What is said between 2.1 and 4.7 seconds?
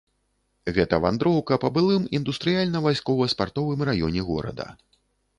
індустрыяльна-вайскова-спартовым раёне горада.